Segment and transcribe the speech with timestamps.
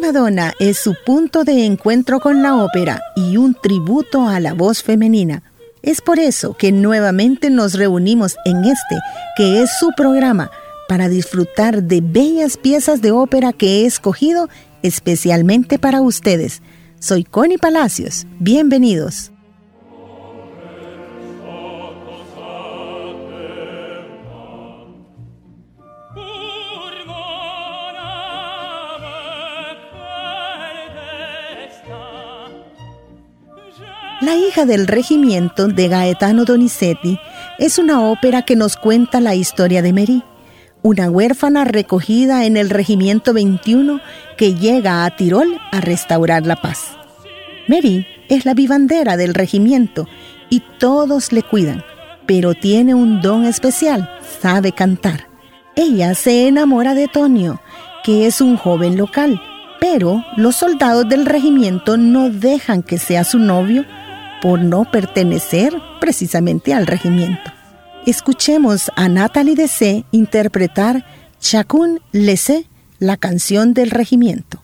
[0.00, 4.82] Madonna es su punto de encuentro con la ópera y un tributo a la voz
[4.82, 5.42] femenina.
[5.82, 8.98] Es por eso que nuevamente nos reunimos en este,
[9.36, 10.50] que es su programa,
[10.88, 14.48] para disfrutar de bellas piezas de ópera que he escogido
[14.82, 16.62] especialmente para ustedes.
[17.00, 18.26] Soy Connie Palacios.
[18.38, 19.32] Bienvenidos.
[34.26, 37.16] La hija del regimiento de Gaetano Donizetti
[37.60, 40.24] es una ópera que nos cuenta la historia de Mary,
[40.82, 44.00] una huérfana recogida en el regimiento 21
[44.36, 46.96] que llega a Tirol a restaurar la paz.
[47.68, 50.08] Mary es la vivandera del regimiento
[50.50, 51.84] y todos le cuidan,
[52.26, 54.10] pero tiene un don especial,
[54.42, 55.28] sabe cantar.
[55.76, 57.60] Ella se enamora de Tonio,
[58.02, 59.40] que es un joven local,
[59.78, 63.84] pero los soldados del regimiento no dejan que sea su novio
[64.42, 67.52] por no pertenecer precisamente al regimiento.
[68.06, 71.04] Escuchemos a Natalie Dessé interpretar
[71.40, 74.62] Chacun Lese, la canción del regimiento.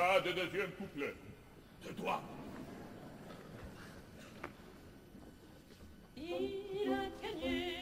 [0.00, 1.14] De deuxième couple.
[1.86, 2.22] De toi.
[6.16, 7.79] Il a gagné.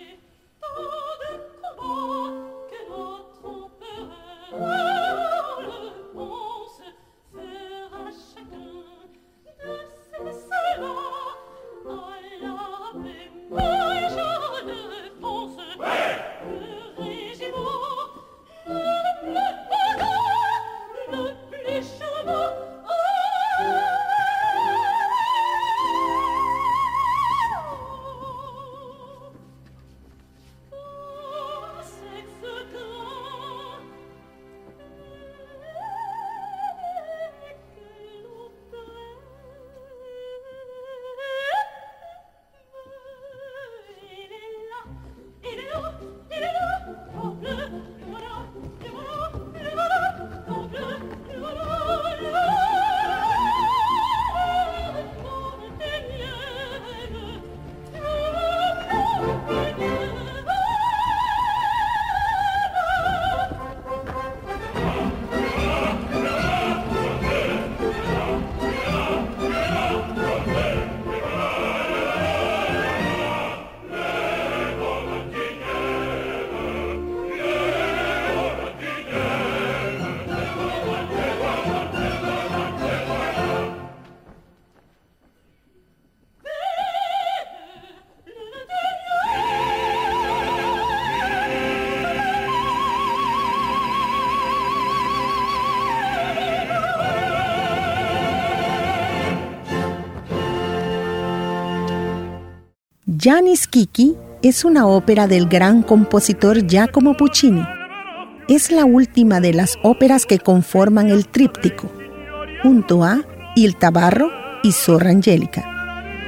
[103.21, 107.67] Janis Kiki es una ópera del gran compositor Giacomo Puccini.
[108.49, 111.91] Es la última de las óperas que conforman el tríptico,
[112.63, 113.23] junto a
[113.57, 114.31] Il Tabarro
[114.63, 115.65] y Zorra Angélica.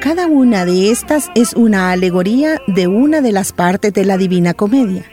[0.00, 4.54] Cada una de estas es una alegoría de una de las partes de la Divina
[4.54, 5.04] Comedia.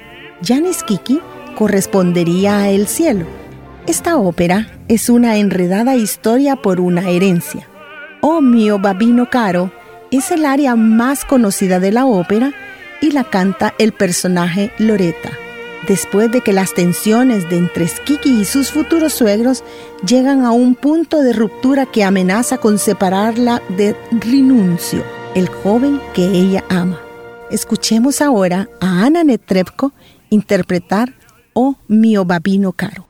[0.41, 1.19] Janis Kiki
[1.55, 3.27] correspondería a el cielo.
[3.85, 7.67] Esta ópera es una enredada historia por una herencia.
[8.21, 9.71] Oh mio babino caro
[10.11, 12.53] es el área más conocida de la ópera
[13.01, 15.31] y la canta el personaje Loretta,
[15.87, 19.63] después de que las tensiones de entre Kiki y sus futuros suegros
[20.05, 25.03] llegan a un punto de ruptura que amenaza con separarla de Rinuncio,
[25.35, 26.99] el joven que ella ama.
[27.51, 29.93] Escuchemos ahora a Ana Netrebko
[30.29, 31.13] interpretar
[31.53, 33.06] Oh mio babino caro.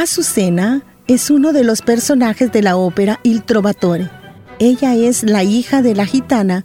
[0.00, 4.08] Azucena es uno de los personajes de la ópera Il Trovatore.
[4.58, 6.64] Ella es la hija de la gitana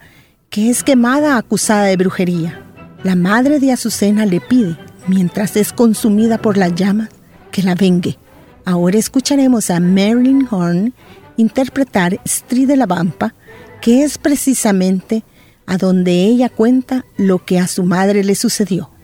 [0.49, 2.61] que es quemada acusada de brujería.
[3.03, 4.77] La madre de Azucena le pide,
[5.07, 7.09] mientras es consumida por las llamas,
[7.51, 8.17] que la vengue.
[8.63, 10.93] Ahora escucharemos a Marilyn Horn
[11.35, 13.35] interpretar Street de la Vampa,
[13.81, 15.25] que es precisamente
[15.65, 18.94] a donde ella cuenta lo que a su madre le sucedió.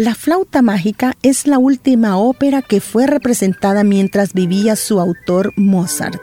[0.00, 6.22] La flauta mágica es la última ópera que fue representada mientras vivía su autor Mozart.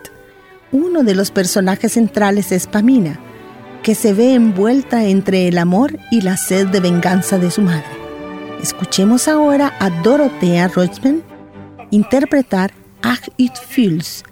[0.72, 3.19] Uno de los personajes centrales es Pamina,
[3.84, 7.86] que se ve envuelta entre el amor y la sed de venganza de su madre.
[8.63, 11.22] Escuchemos ahora a Dorothea Rochman
[11.91, 14.24] interpretar Ach it Fühls,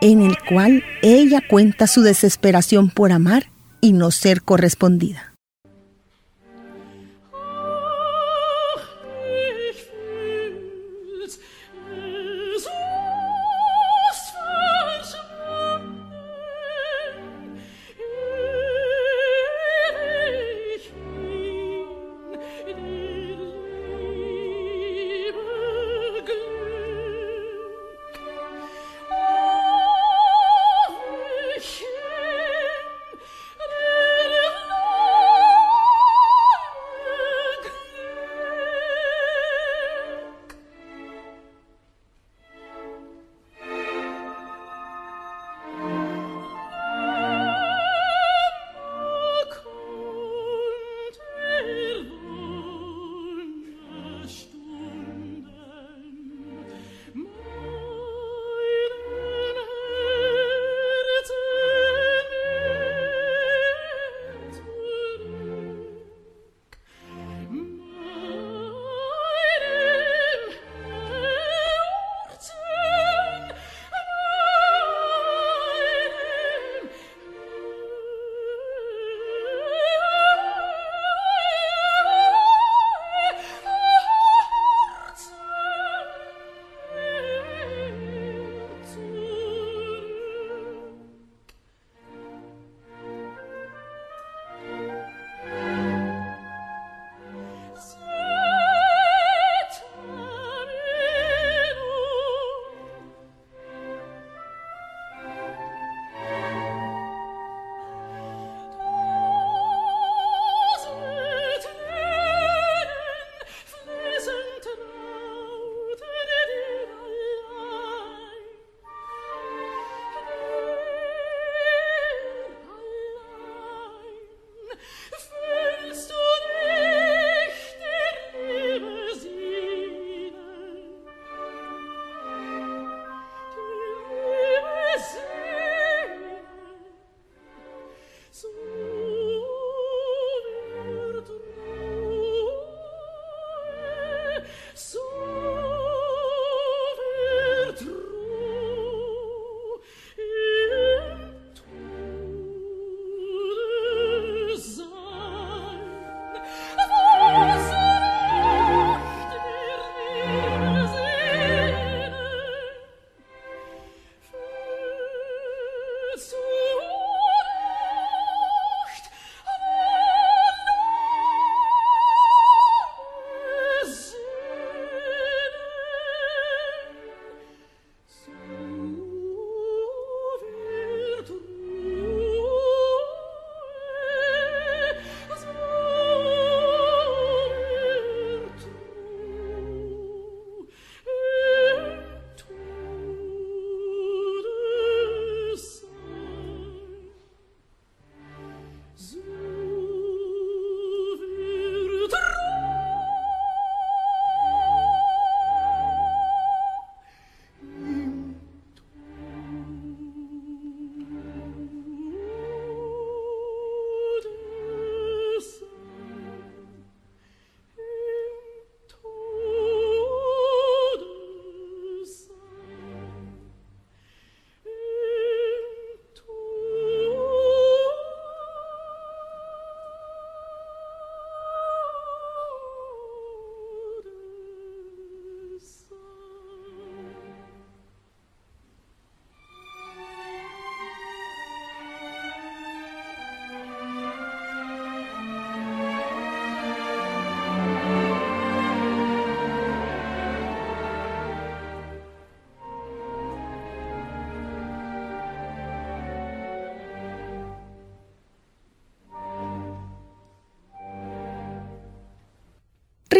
[0.00, 5.31] en el cual ella cuenta su desesperación por amar y no ser correspondida.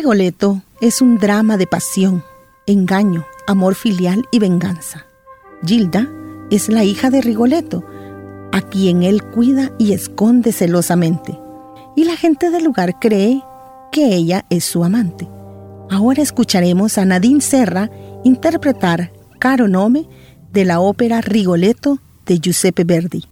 [0.02, 2.24] Rigoletto es un drama de pasión,
[2.66, 5.06] engaño, amor filial y venganza.
[5.64, 6.10] Gilda
[6.50, 7.84] es la hija de Rigoletto,
[8.50, 11.38] a quien él cuida y esconde celosamente,
[11.94, 13.44] y la gente del lugar cree
[13.92, 15.28] que ella es su amante.
[15.88, 17.88] Ahora escucharemos a Nadine Serra
[18.24, 20.08] interpretar Caro Nome
[20.50, 23.31] de la ópera Rigoletto de Giuseppe Verdi.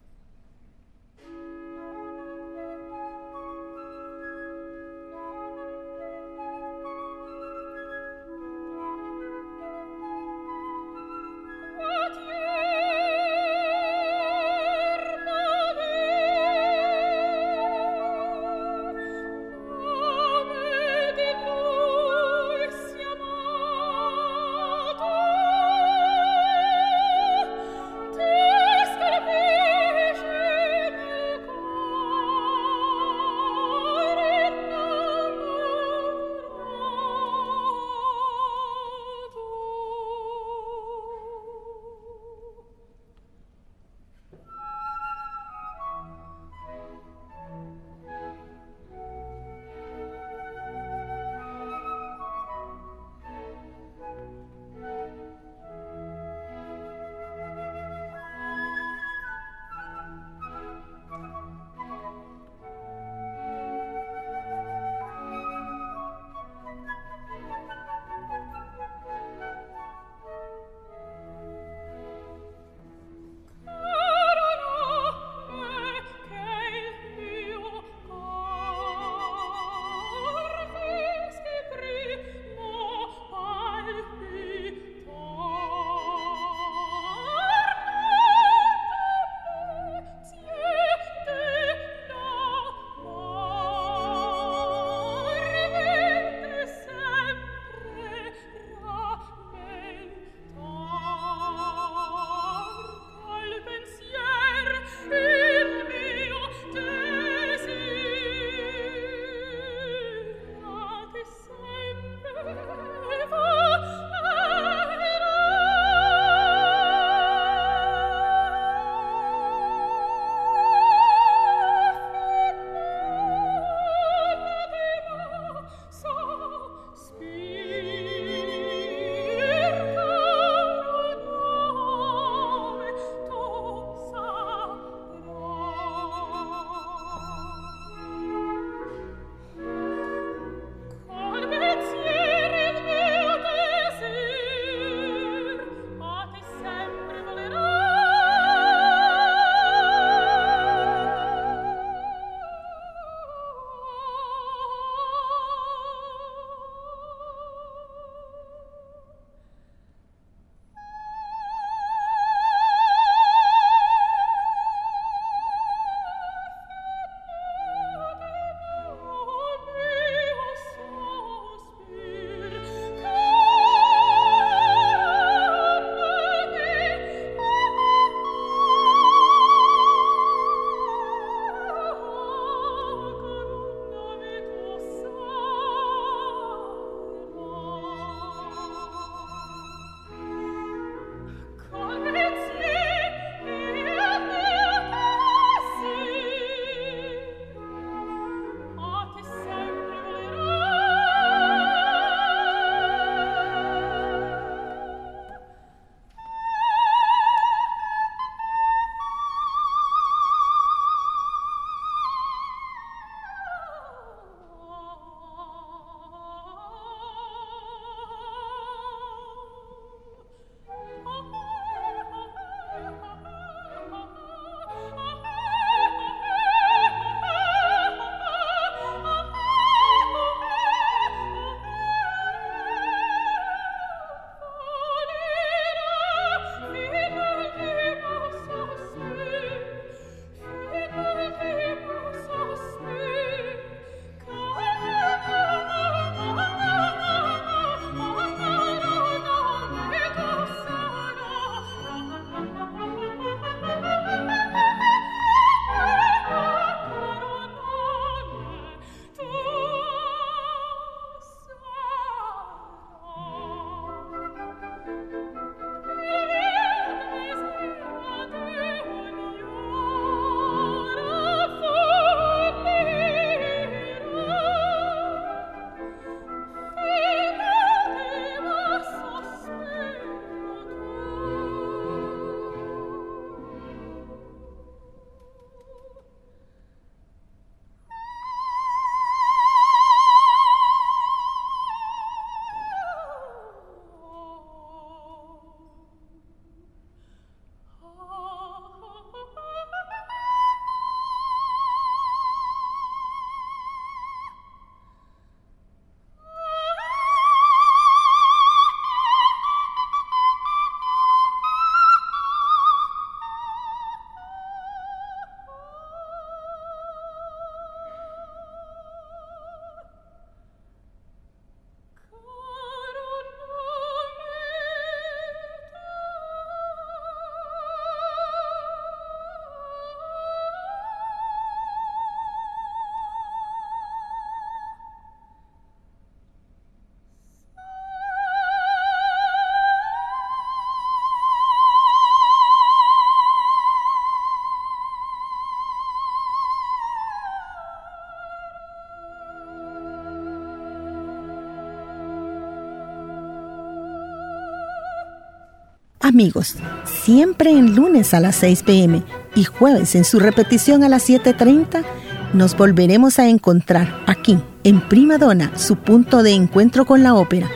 [356.10, 356.56] Amigos,
[357.04, 359.04] siempre en lunes a las 6 pm
[359.36, 361.84] y jueves en su repetición a las 7.30,
[362.32, 367.48] nos volveremos a encontrar aquí, en Prima Donna, su punto de encuentro con la ópera.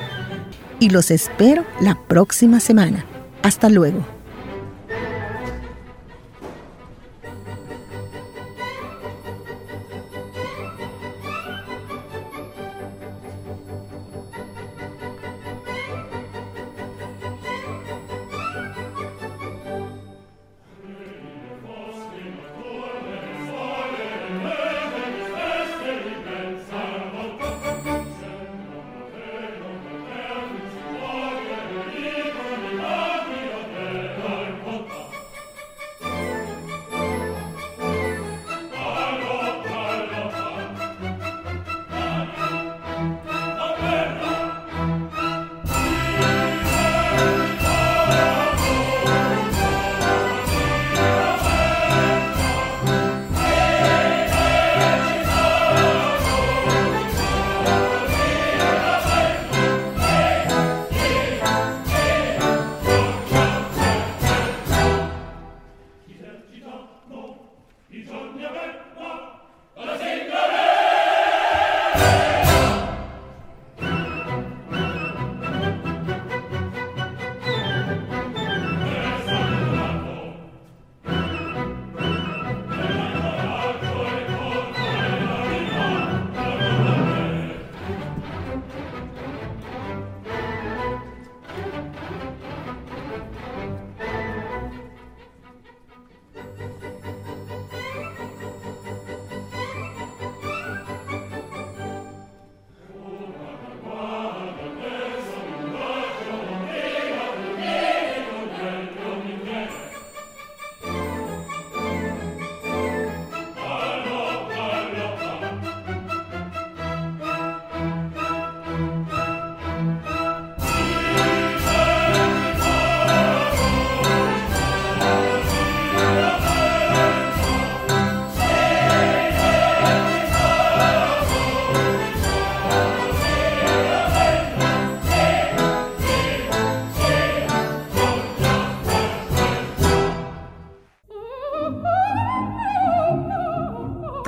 [0.79, 3.05] Y los espero la próxima semana.
[3.43, 4.14] Hasta luego.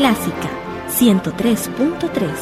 [0.00, 0.48] Clásica
[0.88, 2.32] 103.3.